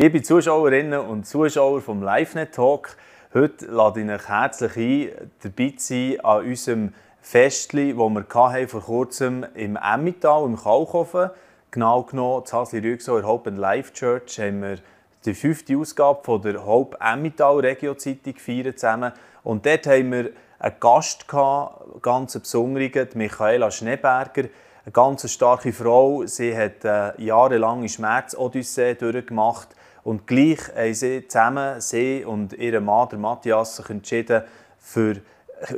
[0.00, 2.96] Liebe Zuschauerinnen und Zuschauer vom LiveNet Talk,
[3.34, 8.80] heute lade ich euch herzlich ein, dabei zu sein an unserem Festli, das wir vor
[8.80, 11.30] kurzem im Emmital, im Kalkofen
[11.72, 14.76] Genau genommen, in Hasli-Rüegsau, in Hope Life Church, haben wir
[15.24, 19.10] die fünfte Ausgabe von der Hope Emmital Regio-Zeitung gefeiert zusammen.
[19.42, 20.30] Und dort haben wir
[20.60, 24.44] einen Gast gehabt, ganz besonderen, Michaela Schneeberger,
[24.84, 26.24] eine ganz starke Frau.
[26.24, 29.74] Sie hat eine jahrelange Schmerzodyssee durchgemacht
[30.08, 34.42] und gleich haben sie zusammen, sie und ihr Mann, der Matthias, sich entschieden,
[34.78, 35.16] für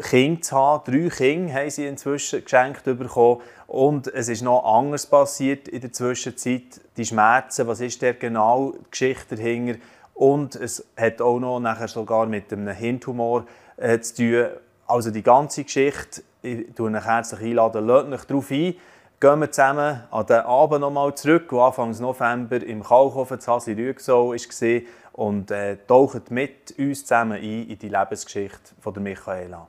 [0.09, 0.85] Kinder zu haben.
[0.85, 3.41] Drei Kinder haben sie inzwischen geschenkt bekommen.
[3.67, 6.81] Und es ist noch anders passiert in der Zwischenzeit.
[6.97, 9.81] Die Schmerzen, was ist der genau, die Geschichte dahinter.
[10.15, 13.47] Und es hat auch noch nachher sogar mit einem Hirntumor
[13.79, 14.47] äh, zu tun.
[14.87, 18.77] Also die ganze Geschichte, ich lade euch herzlich einladen, lasst euch darauf ein.
[19.23, 23.75] Gehen wir zusammen an den Abend nochmal zurück, wo Anfang November im Kalkofen zu Hasi
[23.75, 24.81] Rüegsau war
[25.13, 29.67] und äh, taucht mit uns zusammen ein in die Lebensgeschichte von der Michaela.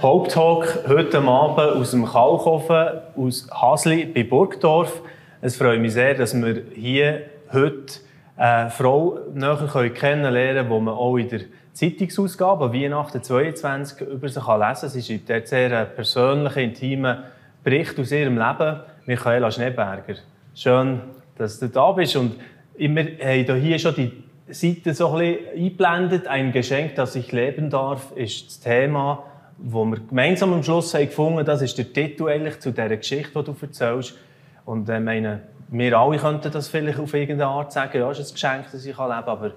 [0.00, 5.00] Haupttalk heute Abend aus dem Kalkofen, aus Hasli bei Burgdorf.
[5.40, 8.00] Es freut mich sehr, dass wir hier heute
[8.36, 14.40] eine Frau näher kennenlernen können, die man auch in der Zeitungsausgabe Weihnachten 22 über sie
[14.40, 14.74] lesen kann.
[14.74, 17.18] Sie schreibt dort sehr einen persönlichen, intimen
[17.62, 18.80] Bericht aus ihrem Leben.
[19.06, 20.14] Michaela Schneeberger.
[20.54, 21.00] Schön,
[21.36, 22.16] dass du da bist.
[22.16, 22.36] Und
[22.76, 24.12] wir haben hier schon die
[24.48, 26.26] Seite so ein eingeblendet.
[26.26, 29.24] Ein Geschenk, das ich leben darf, ist das Thema,
[29.58, 33.32] wo wir gemeinsam am Schluss haben gefunden das ist der Titel eigentlich zu dieser Geschichte,
[33.38, 34.16] die du erzählst.
[34.64, 38.18] Und ich äh, meine, wir alle könnten das vielleicht auf irgendeine Art sagen, ja, es
[38.18, 39.52] ist ein Geschenk, das ich leben kann, aber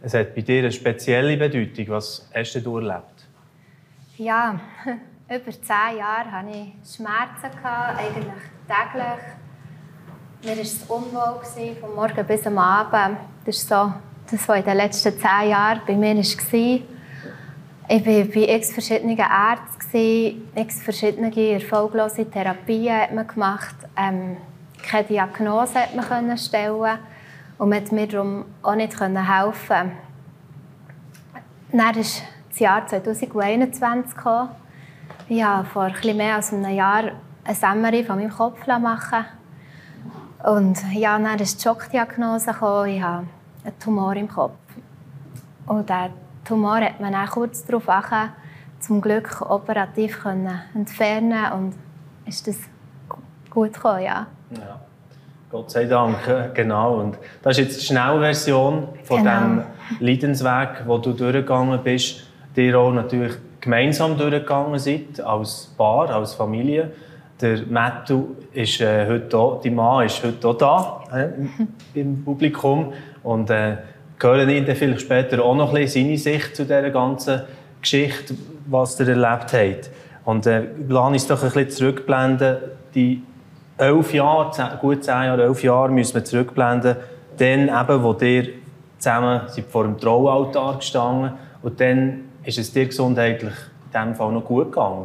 [0.00, 1.88] es hat bei dir eine spezielle Bedeutung.
[1.88, 3.26] Was hast du erlebt?
[4.16, 4.58] Ja,
[5.30, 8.32] über zehn Jahre hatte ich Schmerzen, eigentlich
[8.66, 9.24] täglich.
[10.42, 13.18] Mir war es unwohl, von morgen bis am Abend.
[13.44, 13.92] Das ist so
[14.30, 16.24] das, was in den letzten zehn Jahren bei mir war.
[17.90, 23.76] Ich war bei x verschiedenen Ärzten, x verschiedene erfolglose Therapien hat man gemacht.
[23.96, 24.36] Ähm,
[24.82, 26.98] keine Diagnose hat man stellen
[27.58, 29.92] und man konnte mir darum auch nicht helfen.
[31.72, 32.22] Dann kam das
[32.58, 34.16] Jahr 2021.
[34.16, 34.67] Gekommen.
[35.30, 37.04] Habe vor etwas mehr als einem Jahr
[37.44, 39.24] eine Sämmerin von meinem Kopf machen
[40.44, 42.50] Und ja, dann kam die Schockdiagnose.
[42.50, 43.26] Ich habe
[43.64, 44.58] einen Tumor im Kopf.
[45.66, 46.12] Und diesen
[46.44, 47.84] Tumor hat man auch kurz darauf
[48.80, 51.74] zum Glück operativ können entfernen und
[52.26, 52.58] ist das
[53.50, 54.26] gut gekommen, ja.
[54.52, 54.80] ja.
[55.50, 56.18] Gott sei Dank,
[56.54, 57.00] genau.
[57.00, 59.40] Und das ist jetzt die Schnellversion von genau.
[59.40, 59.62] dem
[60.00, 62.24] Leidensweg, wo du durchgegangen bist,
[62.54, 66.92] dir auch natürlich gemeinsam durchgegangen seid, als Paar, als Familie.
[67.40, 72.92] Der Mattu ist äh, heute da, die Mann ist heute auch da äh, im Publikum.
[73.22, 73.76] Und äh,
[74.20, 77.42] hören ihn dann vielleicht später auch noch ein bisschen seine Sicht zu dieser ganzen
[77.80, 78.34] Geschichte,
[78.66, 79.90] was er erlebt hat.
[80.24, 82.56] Und äh, lass uns doch ein bisschen zurückblenden.
[82.94, 83.22] Die
[83.76, 86.96] elf Jahre, gut zehn Jahre, elf Jahre müssen wir zurückblenden.
[87.38, 88.48] Dann eben, wo ihr
[88.98, 91.32] zusammen vor dem Traualtar gestanden
[91.62, 95.04] und dann ist es dir gesundheitlich in diesem Fall noch gut gegangen.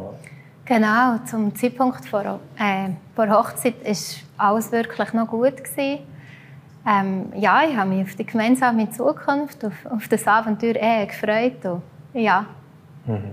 [0.64, 5.62] Genau, zum Zeitpunkt vor, äh, vor Hochzeit war alles wirklich noch gut.
[5.62, 5.98] Gewesen.
[6.86, 11.64] Ähm, ja, ich habe mich auf die gemeinsame Zukunft, auf, auf das Abenteuer eh gefreut.
[11.64, 11.82] Und,
[12.14, 12.46] ja.
[13.04, 13.32] Mhm.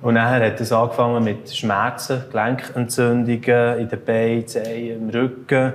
[0.00, 5.72] Und nachher hat es angefangen mit Schmerzen, Gelenkentzündungen in den Beinen, im Rücken,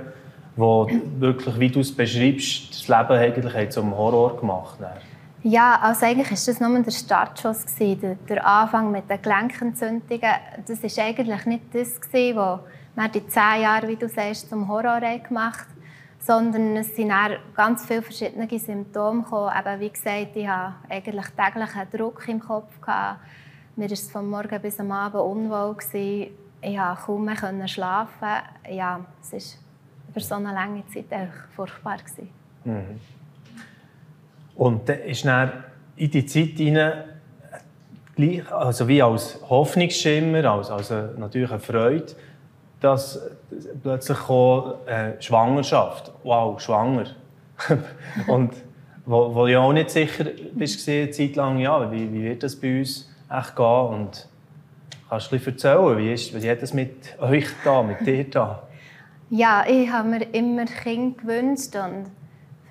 [0.55, 0.89] wo
[1.19, 5.01] wirklich, wie du es beschreibst, das Leben eigentlich zum Horror gemacht hat.
[5.47, 7.65] Ja, also eigentlich war das nur der Startschuss.
[7.77, 10.33] Der, Anfang mit den Gelenkentzündungen,
[10.65, 12.13] das war eigentlich nicht das, was
[12.95, 15.67] wir die zehn Jahre, wie du sagst, zum Horror gemacht
[16.17, 17.11] sondern es sind
[17.53, 19.53] ganz viele verschiedene Symptome gekommen.
[19.55, 22.81] Eben, wie gesagt, ich hatte eigentlich täglich einen Druck im Kopf.
[22.81, 23.19] Gehabt.
[23.75, 25.75] Mir war es von morgen bis am Abend unwohl.
[25.75, 26.31] Gewesen.
[26.61, 27.25] Ich konnte kaum
[27.57, 28.41] mehr schlafen.
[28.71, 29.41] Ja, es war
[30.09, 31.97] über so eine lange Zeit furchtbar.
[31.97, 32.29] Gewesen.
[32.63, 32.99] Mhm.
[34.55, 35.51] Und dann ist dann
[35.95, 37.03] in die Zeit hinein,
[38.49, 42.07] also wie als Hoffnungsschimmer, als, also natürlich eine Freude,
[42.79, 43.19] dass
[43.81, 46.11] plötzlich kam, äh, Schwangerschaft.
[46.23, 47.05] Wow, schwanger.
[48.27, 48.53] und
[49.05, 52.55] wo, wo du auch nicht sicher bist, eine Zeit lang, ja, wie, wie wird das
[52.55, 53.65] bei uns echt gehen?
[53.65, 54.27] Und
[55.09, 58.63] kannst du ein erzählen, wie, ist, wie hat es mit euch da, mit dir da?
[59.29, 62.05] Ja, ich habe mir immer Kinder gewünscht und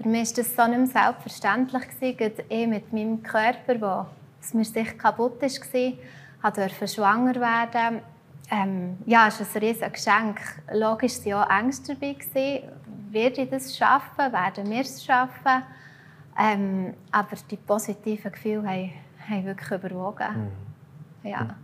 [0.05, 2.19] für mich war das so nicht mehr selbstverständlich.
[2.19, 4.07] Gewesen, eh mit meinem Körper, wo
[4.39, 8.01] es mir sicher kaputt war, durfte schwanger werden.
[8.51, 10.39] Ähm, ja, es ist ein riesiges Geschenk.
[10.75, 12.13] Logisch waren auch Ängste dabei.
[12.13, 12.69] Gewesen.
[13.11, 15.63] werde ich das schaffen, werden wir es schaffen.
[16.39, 18.91] Ähm, aber die positiven Gefühle haben,
[19.27, 20.51] haben wirklich überwogen.
[21.23, 21.29] Mhm.
[21.31, 21.57] Ja.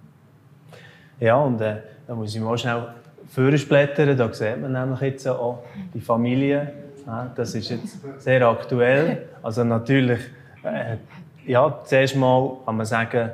[1.19, 2.95] Ja, und äh, da muss ich mal schnell
[3.29, 4.17] vorblättern.
[4.17, 6.73] Da sieht man nämlich jetzt auch die Familie.
[7.11, 9.31] Ja, das ist jetzt sehr aktuell.
[9.43, 10.21] Also natürlich,
[10.63, 10.97] äh,
[11.45, 13.31] ja, zuerst mal kann man sagen,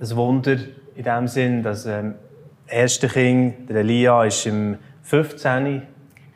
[0.00, 0.56] ein Wunder
[0.96, 2.16] in dem Sinn, dass ähm,
[2.66, 5.82] das erste Kind, der Elia, ist im 15.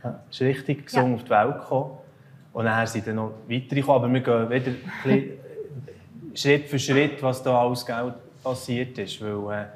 [0.04, 1.14] Ja, ist richtig gesund ja.
[1.16, 1.90] auf die Welt gekommen.
[2.52, 4.04] Und dann sind dann noch weitere gekommen.
[4.04, 5.34] Aber wir gehen wieder
[6.34, 7.84] Schritt für Schritt, was da alles
[8.44, 9.20] passiert ist.
[9.20, 9.66] Weil, äh,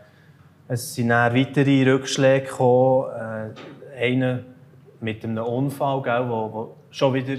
[0.68, 3.10] es sind dann weitere Rückschläge gekommen.
[3.96, 4.44] Äh, einer
[5.00, 7.36] mit einem Unfall, gell, wo, wo schon wieder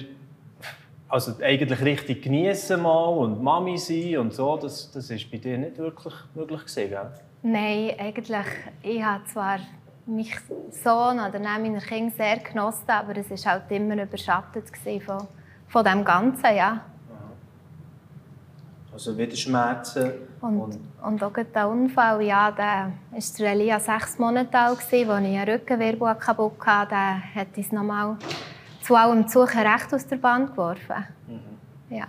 [1.10, 5.78] also eigentlich richtig genießen mal und Mami sein und so, das, das bei dir nicht
[5.78, 7.12] wirklich möglich gewesen, gell?
[7.42, 8.46] Nein, eigentlich,
[8.84, 9.60] ich habe zwar
[10.06, 10.36] mich
[10.70, 14.66] Sohn oder meine Kinder sehr genossen, aber es war halt immer überschattet
[15.06, 15.28] von,
[15.68, 16.82] von dem Ganzen, ja.
[19.00, 20.12] Also wieder Schmerzen.
[20.42, 25.10] Und, und, und auch der Unfall, ja, der war Elia sechs Monate alt, als ich
[25.10, 26.90] einen Rückenwirbel kaputt hatte.
[26.90, 28.18] Der hat uns nochmal
[28.82, 31.06] zu allem Suchen recht aus der Bahn geworfen.
[31.30, 31.96] Mhm.
[31.96, 32.08] Ja.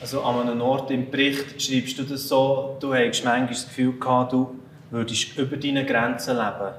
[0.00, 3.98] Also an einem Ort im Bericht schreibst du das so, du hast manchmal das Gefühl
[3.98, 4.58] gehabt, du
[4.90, 6.72] würdest über deine Grenzen leben.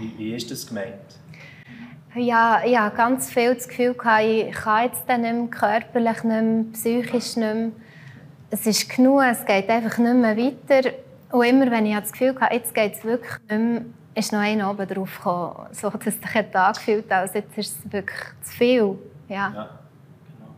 [0.00, 0.96] Wie, wie ist das gemeint?
[2.16, 6.64] Ja, ich hatte ganz viel das Gefühl, ich kann jetzt nicht mehr körperlich, nicht mehr
[6.72, 7.70] psychisch, nicht mehr
[8.52, 10.90] es ist genug, es geht einfach nicht mehr weiter.
[11.30, 13.82] Und immer, wenn ich das Gefühl hatte, jetzt geht es wirklich nicht mehr,
[14.14, 17.78] ist noch einer oben drauf gekommen, so dass es sich angefühlt hat, als jetzt ist
[17.78, 18.98] es wirklich zu viel.
[19.28, 19.52] Ja.
[19.54, 19.68] ja
[20.36, 20.50] genau.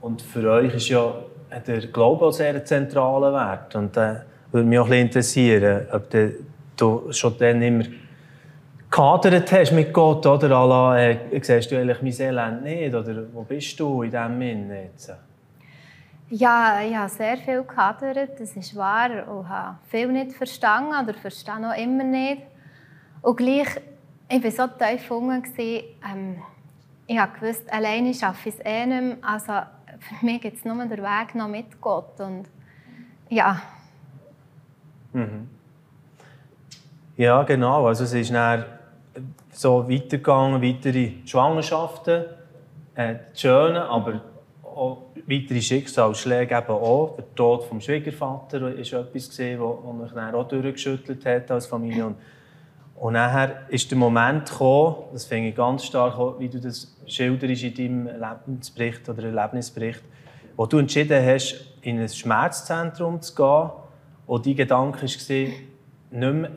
[0.00, 1.14] Und für euch ist ja
[1.64, 3.76] der Glaube sehr ein zentraler Wert.
[3.76, 4.16] Und äh,
[4.50, 6.10] würde mich auch ein interessieren, ob
[6.76, 7.84] du schon dann immer
[8.90, 10.50] gehadert hast mit Gott, oder?
[10.50, 12.92] Allah, äh, siehst du eigentlich mein Elend nicht?
[12.92, 15.12] Oder wo bist du in diesem Sinn jetzt?
[16.28, 19.28] Ja, ich habe sehr viel gehadert, das ist wahr.
[19.28, 22.42] Und habe viel nicht verstanden oder verstehe noch immer nicht.
[23.22, 23.68] Und gleich,
[24.28, 26.42] ich war so tief unten, ähm,
[27.06, 29.16] ich wusste, alleine schaffe ich es eh nicht mehr.
[29.22, 29.52] Also
[30.00, 32.20] für mich gibt es nur den Weg noch mit Gott.
[32.20, 32.48] Und
[33.28, 33.62] ja.
[35.12, 35.48] Mhm.
[37.16, 37.86] Ja, genau.
[37.86, 38.64] Also es ist dann
[39.52, 42.24] so weitergegangen, weitere Schwangerschaften.
[42.96, 44.20] Äh, schön, aber
[44.62, 47.16] auch weitere Schicksalsschläge eben auch.
[47.16, 52.06] Der Tod vom Schwiegervater war etwas, was mich dann auch durchgeschüttelt hat als Familie.
[52.06, 52.16] Und,
[52.96, 57.74] und nachher ist der Moment gekommen, das ich ganz stark, wie du das schilderst in
[57.74, 60.02] deinem Lebensbericht oder Erlebnisbericht,
[60.56, 63.70] wo du entschieden hast, in ein Schmerzzentrum zu gehen,
[64.26, 65.54] wo dein Gedanke war, nicht
[66.10, 66.50] mehr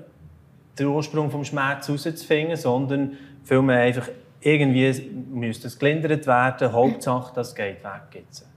[0.77, 4.07] den Ursprung des Schmerzes herauszufinden, sondern vielmehr einfach
[4.41, 6.71] irgendwie müsste es gelindert werden.
[6.71, 8.01] Hauptsache, das geht weg.
[8.13, 8.48] Jetzt.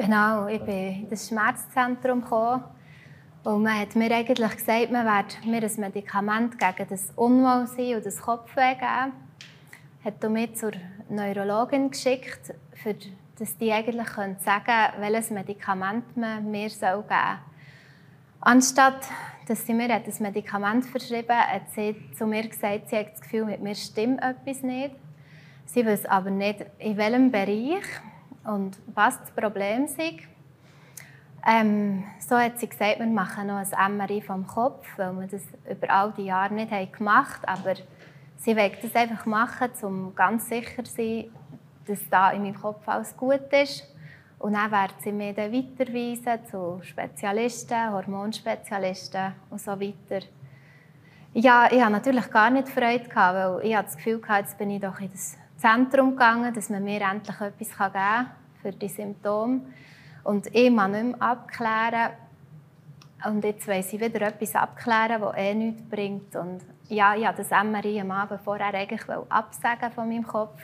[0.00, 2.64] Genau, ich bin in das Schmerzzentrum gekommen.
[3.44, 8.06] Und man hat mir eigentlich gesagt, man werde mir ein Medikament gegen das Unwohlsein und
[8.06, 9.12] das Kopfweh geben.
[10.02, 10.72] Hat mich zur
[11.10, 12.94] Neurologin geschickt, für
[13.38, 17.04] dass die eigentlich sagen können, welches Medikament man mir geben soll.
[18.40, 19.06] Anstatt
[19.48, 23.20] dass sie mir ein Medikament verschrieben hat, hat sie zu mir gesagt, sie hat das
[23.20, 24.94] Gefühl, mit mir stimmt etwas nicht.
[25.66, 27.84] Sie weiß aber nicht, in welchem Bereich
[28.44, 29.98] und was das Problem ist.
[31.46, 35.42] Ähm, so hat sie gesagt, wir machen noch ein MRI vom Kopf, weil wir das
[35.70, 37.60] über all die Jahre nicht gemacht haben.
[37.62, 37.74] Aber
[38.36, 41.24] sie will das einfach machen, um ganz sicher zu sein,
[41.86, 43.84] dass da in meinem Kopf alles gut ist.
[44.38, 50.26] Und dann werden sie mich dann weiterweisen zu Spezialisten, Hormonspezialisten und so weiter.
[51.34, 54.80] Ja, ich hatte natürlich gar nicht Freude, weil ich das Gefühl hatte, jetzt bin ich
[54.80, 58.30] doch in das Zentrum gegangen, dass man mir endlich etwas geben kann
[58.62, 59.60] für die Symptome.
[60.24, 62.10] Und ich muss nicht mehr abklären.
[63.26, 66.34] Und jetzt will ich wieder etwas abklären, das eh nichts bringt.
[66.34, 70.60] Und ja, ich habe das MRI am Abend vorher eigentlich absagen von meinem Kopf.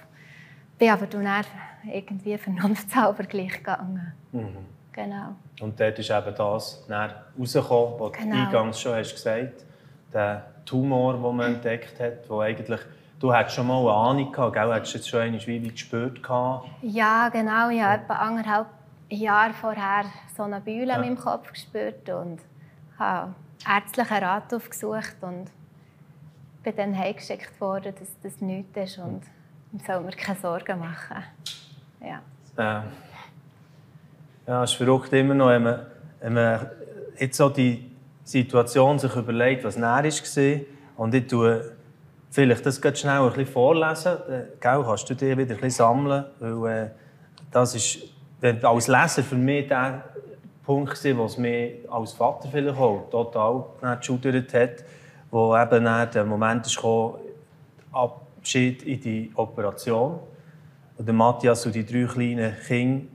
[0.78, 1.44] Bin aber dann
[1.84, 4.12] irgendwie vernunftshalber gleich gegangen.
[4.32, 4.56] Mhm.
[4.92, 5.34] Genau.
[5.60, 8.34] Und dort ist eben das rausgekommen, was genau.
[8.34, 9.66] du eingangs schon hast gesagt
[10.12, 12.80] der Tumor, den man entdeckt hat, wo eigentlich
[13.18, 14.72] Du hattest schon mal eine Ahnung gehabt, gell?
[14.72, 16.68] Hattest du jetzt schon eine wie gespürt gehabt?
[16.82, 17.70] Ja, genau.
[17.70, 18.66] Ich habe etwa anderthalb
[19.08, 20.04] Jahre vorher
[20.36, 20.96] so eine Bühle ja.
[20.96, 22.40] in meinem Kopf gespürt und
[22.98, 23.34] habe
[23.66, 25.46] ärztlichen Rat aufgesucht und
[26.62, 29.22] bin dann heimgeschickt worden, dass das nichts ist und
[29.72, 31.22] man soll mir keine Sorgen machen.
[32.00, 32.20] Ja.
[32.56, 32.82] Äh,
[34.46, 35.86] ja, es ist verrückt immer noch, wenn man,
[36.20, 36.70] wenn man
[37.18, 37.90] jetzt so die
[38.24, 40.60] Situation sich überlegt, was näher war.
[40.96, 41.75] Und ich tue
[42.30, 44.16] vielleicht das schnell ein bisschen vorlesen.
[44.28, 46.90] Dann kannst du dir wieder ein bisschen sammeln, weil äh,
[47.50, 47.98] das ist
[48.62, 50.04] als Leser für mich der
[50.64, 53.64] Punkt war, was mich als Vater vielleicht auch total
[53.98, 54.84] geschudert hat,
[55.30, 57.14] wo eben der Moment ist gekommen,
[57.92, 60.18] Abschied in die Operation.
[60.98, 63.06] Und der Matthias und die drei kleinen Kinder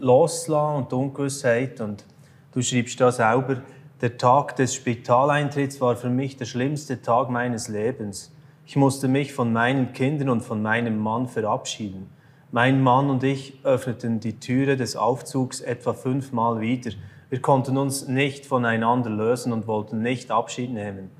[0.00, 1.80] loslassen und die Ungewissheit.
[1.80, 2.04] Und
[2.52, 3.62] du schreibst da selber,
[4.00, 8.32] der Tag des Spitaleintritts war für mich der schlimmste Tag meines Lebens.
[8.68, 12.10] Ich musste mich von meinen Kindern und von meinem Mann verabschieden.
[12.52, 16.90] Mein Mann und ich öffneten die Türe des Aufzugs etwa fünfmal wieder.
[17.30, 21.10] Wir konnten uns nicht voneinander lösen und wollten nicht Abschied nehmen.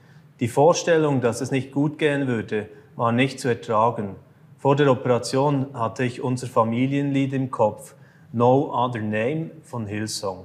[0.41, 4.17] Die Vorstellung, dass es nicht gut gehen würde, war nicht zu ertragen.
[4.59, 7.95] Vor der Operation hatte ich unser Familienlied im Kopf,
[8.31, 10.45] No Other Name von Hillsong.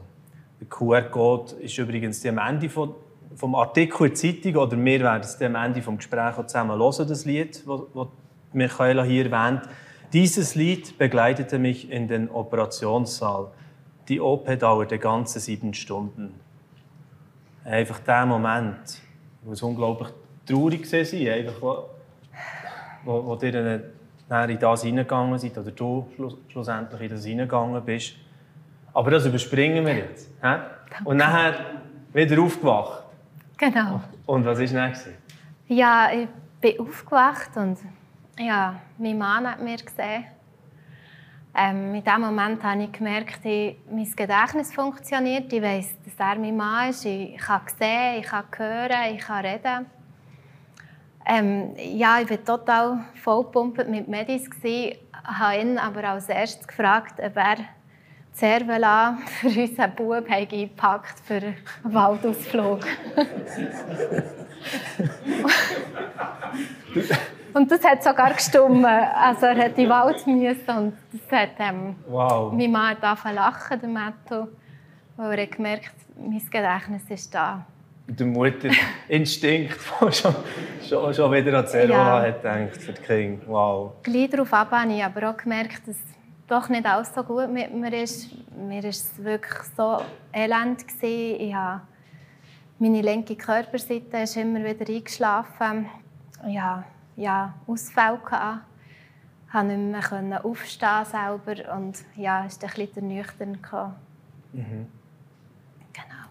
[0.61, 2.95] Der QR-Code ist übrigens am Ende von
[3.35, 7.07] vom Artikel in der Zeitung oder wir werden es am Ende des Gesprächs zusammen hören,
[7.07, 8.07] das Lied, das
[8.53, 9.63] Michaela hier erwähnt.
[10.11, 13.47] Dieses Lied begleitete mich in den Operationssaal.
[14.07, 16.39] Die OP dauerte ganze sieben Stunden.
[17.65, 19.01] Einfach der Moment,
[19.41, 20.09] wo es unglaublich
[20.45, 21.85] traurig war, einfach, wo,
[23.05, 23.83] wo, wo ihr
[24.49, 26.07] in das hineingegangen seid oder du
[26.49, 28.15] schlussendlich in das hineingegangen bist.
[28.93, 30.29] Aber das überspringen wir jetzt.
[30.41, 30.55] He?
[31.03, 31.55] Und nachher
[32.13, 33.02] wieder aufgewacht.
[33.63, 34.01] Genau.
[34.25, 34.93] Und was war dann?
[35.67, 36.27] Ja, ich
[36.59, 37.77] bin aufgewacht und
[38.37, 40.25] ja, mein Mann hat mir gesehen.
[41.55, 45.53] Ähm, in diesem Moment habe ich gemerkt, dass mein Gedächtnis funktioniert.
[45.53, 47.05] Ich weiß, dass er mein Mann ist.
[47.05, 49.85] Ich kann sehen, ich kann hören, ich kann reden.
[51.25, 54.49] Ähm, ja, ich war total vollgepumpt mit Medis.
[54.61, 57.57] Ich habe ihn aber als erstes gefragt, ob er
[58.33, 62.81] Cervela für unseren Bub eingepackt für einen Waldausflug.
[67.53, 68.85] und das hat sogar gestummt.
[68.85, 72.51] Also er hat in den Wald müssen und das hat ähm, wow.
[72.51, 74.47] mein Mann lachen, der Matto,
[75.15, 77.65] weil er gemerkt hat, mein Gedächtnis ist da.
[78.05, 80.35] Der Mutterinstinkt, der schon,
[80.87, 82.27] schon, schon wieder an Cervela ja.
[82.27, 83.43] hat gedacht für die Kinder.
[83.47, 83.93] Wow.
[84.03, 85.97] Gleich darauf habe ich aber auch gemerkt, dass
[86.53, 88.29] doch nicht alles so gut mit mir ist.
[88.55, 89.97] Mir war es wirklich so
[90.31, 90.85] elend.
[91.01, 91.81] Ich habe
[92.77, 95.87] meine linke Körperseite ist immer wieder eingeschlafen.
[96.47, 96.83] Ich hatte
[97.15, 98.19] ja, Ausfälle.
[99.45, 103.57] Ich konnte nicht mehr aufstehen selber und ja, es ist ein bisschen nüchtern.
[104.51, 104.87] Mhm.
[105.91, 106.25] Genau.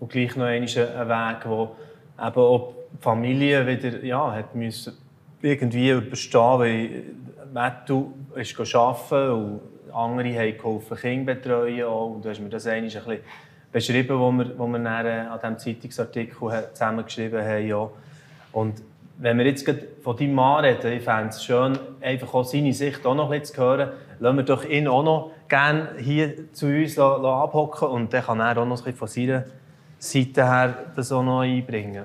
[0.00, 1.76] Und gleich noch ein Weg, wo
[2.18, 4.94] eben auch die Familie wieder ja, hat müssen
[5.42, 7.04] irgendwie überstehen, weil
[7.52, 9.60] Mattu ist arbeiten und
[9.92, 11.84] andere haben geholfen, Kinder betreuen.
[11.84, 12.14] Auch.
[12.14, 13.18] Und du hast mir das ein bisschen
[13.70, 17.66] beschrieben, wo wir, wo wir dann an diesem Zeitungsartikel zusammengeschrieben haben.
[17.66, 17.90] Ja.
[18.52, 18.82] Und
[19.18, 19.70] wenn wir jetzt
[20.02, 23.40] von deinem Mann reden, ich fände es schön, einfach auch seine Sicht auch noch ein
[23.40, 23.90] bisschen zu hören.
[24.18, 28.56] Lassen wir doch ihn auch noch gerne hier zu uns abhocken und dann kann er
[28.58, 29.44] auch noch ein bisschen von seiner
[29.98, 32.04] Seite her das auch noch einbringen.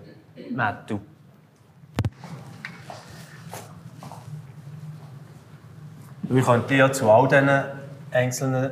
[0.51, 0.99] Mattu.
[6.29, 7.49] Wir könnten ja zu all diesen
[8.11, 8.71] einzelnen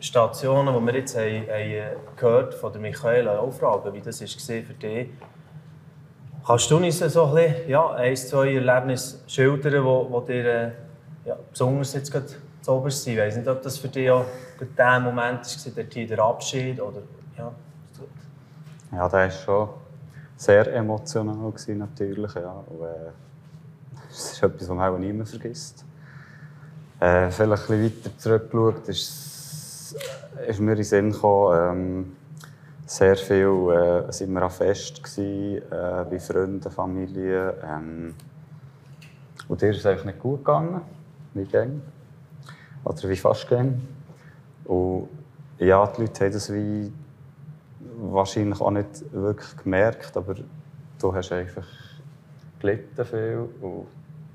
[0.00, 4.26] Stationen, die wir jetzt haben, haben gehört von der Michaela auch fragen, wie das war
[4.26, 5.08] für dich.
[6.44, 9.84] Kannst du uns so ein, bisschen, ja, ein zwei Erlebnisse schildern,
[10.26, 10.72] die dir
[11.24, 12.26] ja, besonders jetzt gerade
[12.62, 13.12] zu oberst sind?
[13.12, 14.24] Ich weiß nicht, ob das für dich auch
[14.76, 15.40] der Moment
[15.76, 17.02] war, der, Abschied oder
[17.36, 17.52] ja.
[18.90, 19.68] Ja, der war schon
[20.36, 22.34] sehr emotional natürlich.
[22.34, 22.64] Ja.
[22.66, 23.12] Und, äh,
[24.08, 25.84] das ist etwas, was man auch niemand vergisst.
[27.00, 29.96] Äh, vielleicht ein bisschen weiter zurückgeschaut, ist,
[30.46, 32.16] ist mir in den Sinn gekommen, ähm,
[32.86, 37.54] sehr viel äh, sind wir an Fest gewesen, äh, bei Freunden, Familie.
[37.62, 38.14] Ähm,
[39.46, 40.80] und dir ist es eigentlich nicht gut gegangen,
[41.34, 41.82] wie gang.
[42.84, 43.74] Oder wie fast gang.
[44.64, 45.08] Und
[45.58, 46.92] ja, die Leute haben das wie
[48.00, 50.34] wahrscheinlich auch nicht wirklich gemerkt, aber
[51.00, 51.66] du hast einfach
[52.58, 53.86] gelitten viel und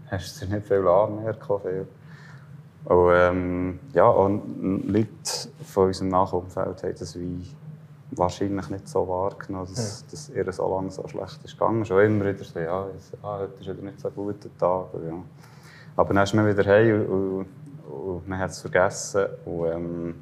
[0.10, 1.46] hast es nicht viel angemerkt.
[1.62, 1.88] Viel.
[2.86, 5.10] Und, ähm, ja, und Leute
[5.64, 7.48] von unserem Nachumfeld haben das wie
[8.12, 10.08] wahrscheinlich nicht so wahrgenommen, dass, ja.
[10.12, 11.86] dass ihr so lange so schlecht ist gegangen.
[11.86, 12.86] Schon immer wieder so, ja,
[13.24, 14.88] ah, heute ist wieder nicht so ein guter Tag.
[15.06, 15.14] Ja.
[15.96, 17.46] Aber dann ist man wieder heim und,
[17.90, 19.26] und, man hat es vergessen.
[19.46, 20.22] Und ähm,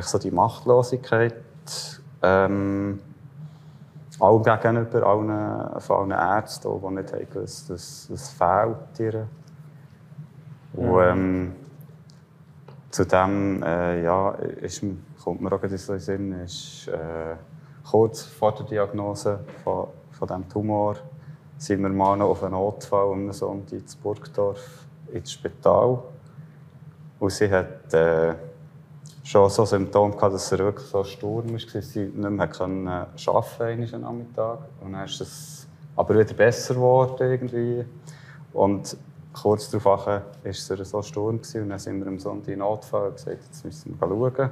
[0.00, 1.34] so die Machtlosigkeit
[2.22, 3.00] ähm,
[4.18, 9.26] auch gegenüber allen, von allen Ärzten, die nicht haben gewusst, dass es fehlt.
[10.74, 11.52] Und, ähm,
[12.92, 14.84] Zudem äh, ja, ist,
[15.24, 17.36] kommt mir auch in den Sinn, ist äh,
[17.90, 20.96] kurz vor der Diagnose von, von diesem Tumor
[21.56, 26.02] sind wir mal noch auf einen Notfall am Sonntag in Burgdorf ins Spital.
[27.18, 28.34] Und sie hat äh,
[29.22, 32.84] schon so Symptome gehabt, dass er wirklich so Sturm war, dass sie nicht mehr arbeiten
[33.24, 34.58] konnte am Nachmittag.
[34.82, 37.84] Und dann ist es aber wieder besser geworden irgendwie.
[38.52, 38.98] Und
[39.32, 43.08] kurz darauf war es so Sturm gewesen, und dann sind wir am Sonntag in Notfall
[43.08, 44.50] und gesagt, jetzt müssen wir schauen.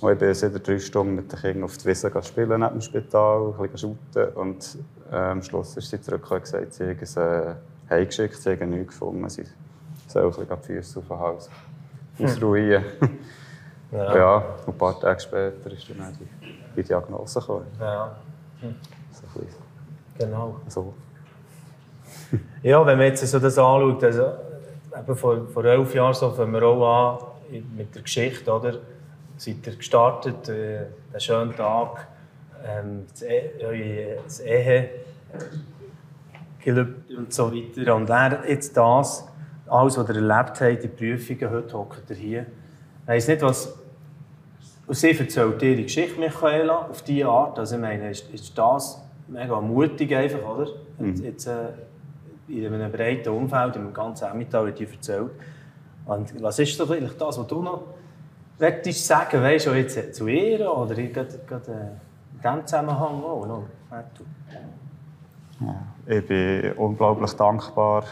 [0.00, 2.80] Und ich bin seit drei Stunden mit den Kindern auf die Wiese spielen neben dem
[2.80, 4.34] Spital, ein bisschen shooten.
[4.34, 4.78] Und
[5.12, 7.54] äh, am Schluss ist sie zurückgekommen und gesagt, sie haben es äh,
[7.90, 9.28] heimgeschickt, sie haben nichts gefunden.
[9.28, 9.44] Sie
[10.06, 11.50] soll ein bisschen die Füße auf den Hals
[12.18, 12.84] ausruhen.
[13.92, 14.16] Ja.
[14.16, 17.66] ja, und ein paar Tage später ist dann die, die Diagnose gekommen.
[17.80, 18.16] Ja.
[18.60, 18.76] Hm.
[19.10, 19.62] So ein bisschen.
[20.16, 20.60] Genau.
[20.68, 20.94] So.
[22.62, 24.26] ja, wenn man jetzt so das anschaut, also
[24.96, 27.20] eben vor, vor elf Jahren so fangen wir auch
[27.50, 28.78] an mit der Geschichte, oder?
[29.36, 32.06] Seid ihr gestartet, äh, den schönen Tag,
[32.64, 34.90] ähm, das, e das Ehe,
[36.62, 37.94] Gelübde und so weiter.
[37.94, 39.26] Und er, jetzt das,
[39.66, 42.46] alles, was ihr erlebt habt, die Prüfungen, heute hockt ihr hier.
[43.02, 43.76] Ich weiss nicht, was...
[44.86, 47.58] Und sie erzählt ihre Geschichte, Michaela, auf diese Art.
[47.58, 50.70] Also ich meine, ist, ist das mega mutig einfach, oder?
[50.98, 51.14] Mhm.
[51.22, 51.68] Jetzt, äh,
[52.50, 55.30] in einem breiten Umfeld, im ganzen Emmental, hat die erzählt.
[56.06, 57.82] Und was ist doch eigentlich das, was du noch
[58.58, 63.46] möchtest sagen, weißt du, jetzt zu ihr oder gerade, gerade äh, in diesem Zusammenhang auch
[63.46, 63.64] noch?
[65.60, 65.74] Ja,
[66.06, 68.04] ich bin unglaublich dankbar,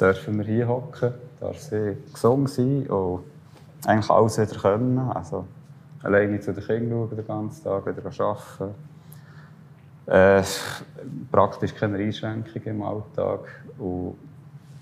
[0.00, 3.24] dürfen wir hier hocken, darf sie gesund sein und
[3.86, 4.98] eigentlich alles wieder können.
[4.98, 5.46] Also
[6.02, 8.74] alleine zu den Kindern schauen, den ganzen Tag wieder arbeiten.
[10.06, 10.42] Äh,
[11.30, 13.40] praktisch keine Einschränkungen im Alltag.
[13.78, 14.16] Und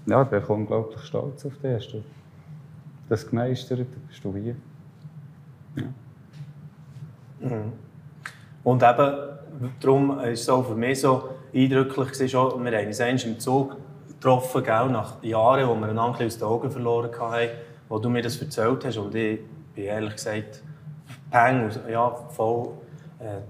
[0.06, 1.74] ja, ich bin unglaublich stolz auf dich.
[1.74, 2.02] Hast du
[3.08, 3.86] das gemeistert?
[4.08, 4.56] Bist du hier?
[5.76, 5.84] Ja.
[7.48, 7.72] Mhm.
[8.64, 9.16] Und eben,
[9.80, 13.76] darum war es auch für mich so eindrücklich, gewesen, wir haben uns einmal im Zug
[14.08, 17.48] getroffen, gell, nach Jahren, wo wir einander aus den Augen verloren hatten,
[17.88, 18.96] wo du mir das erzählt hast.
[18.96, 19.40] Und ich
[19.74, 20.62] bin ehrlich gesagt,
[21.30, 22.70] peng, ja, voll
[23.18, 23.40] äh,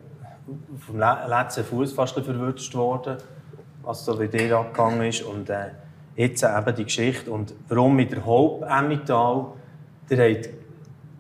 [0.79, 3.19] vom letzten Fuß fast verwünscht worden,
[3.83, 5.23] was so wie dir abgegangen ist.
[5.23, 5.71] Und äh,
[6.17, 7.31] jetzt eben die Geschichte.
[7.31, 9.47] Und warum mit der Hope Emmental,
[10.11, 10.49] der hat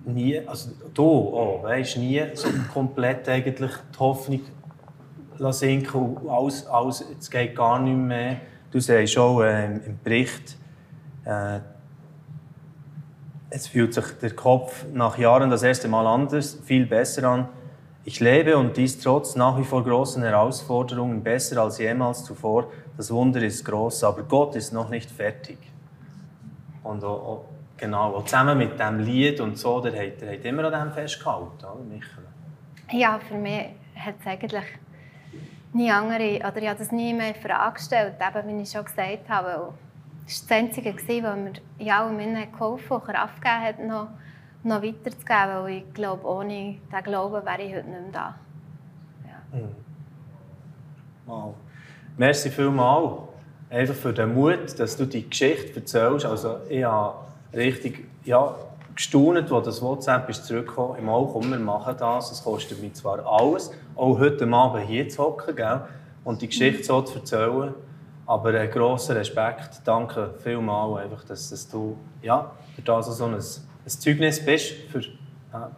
[0.04, 4.40] nie, also du auch, weißt, nie so komplett eigentlich die Hoffnung
[5.50, 8.36] sinken alles, alles, es geht gar nicht mehr.
[8.70, 10.56] Du sagst schon äh, im Bericht,
[11.24, 11.58] äh,
[13.50, 17.48] es fühlt sich der Kopf nach Jahren das erste Mal anders, viel besser an.
[18.04, 22.66] Ich lebe und dies trotz nach wie vor großen Herausforderungen besser als jemals zuvor.
[22.96, 25.58] Das Wunder ist groß, aber Gott ist noch nicht fertig.
[26.82, 27.44] Und auch,
[27.76, 30.92] genau, auch zusammen mit dem Lied und so, der hat, der hat immer an dem
[30.92, 32.24] festgehalten, oder Michael?
[32.90, 34.64] Ja, für mich hat es eigentlich
[35.72, 38.84] nie andere, oder ich habe das nie mehr in Frage gestellt, eben, wie ich schon
[38.84, 39.72] gesagt habe.
[40.26, 44.08] Das war das Einzige, was mir in allem geholfen und Kraft gegeben hat, noch,
[44.64, 45.62] noch weiterzugeben.
[45.62, 48.34] Weil ich glaube, ohne diesen Glauben wäre ich heute nicht mehr da.
[49.24, 49.58] Ja.
[49.58, 49.76] Mhm.
[51.26, 51.54] Wow.
[52.16, 53.22] Merci vielmals
[53.72, 56.26] einfach für den Mut, dass du die Geschichte erzählst.
[56.26, 57.16] Also ich habe
[57.54, 58.54] richtig ja,
[58.94, 60.98] gestaunt, als das WhatsApp ist zurückgekommen.
[60.98, 62.30] Im Mal, komm, wir machen das.
[62.30, 65.56] Es kostet mich zwar alles, auch heute Abend hier zu hocken
[66.24, 67.74] und die Geschichte so zu erzählen.
[68.26, 69.80] Aber einen grossen Respekt.
[69.84, 73.40] Danke vielmals, einfach, dass, dass du ja, für das so ein,
[73.84, 74.72] ein Zeugnis bist.
[74.90, 75.00] Für,
[75.52, 75.70] ja.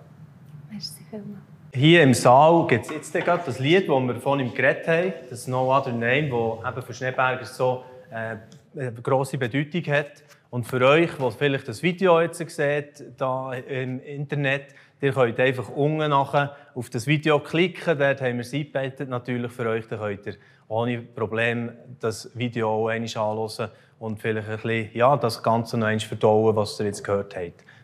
[0.70, 1.54] Merci vielmals.
[1.72, 5.12] Hier im Saal gibt es jetzt gerade das Lied, das wir von ihm geredet haben,
[5.28, 8.36] das No Other Name, das eben für Schneeberger so äh,
[8.78, 10.22] eine grosse Bedeutung hat.
[10.50, 14.66] Und für euch, die vielleicht das Video jetzt seht, da im Internet,
[15.00, 17.98] ihr könnt einfach unten nachher auf das Video klicken.
[17.98, 19.88] Dort haben wir es eingebettet natürlich für euch.
[19.88, 20.34] Dann könnt ihr
[20.68, 25.88] ohne Problem das Video auch einmal anschauen und vielleicht ein bisschen, ja, das Ganze noch
[25.88, 27.64] einmal verdauen, was ihr jetzt gehört habt.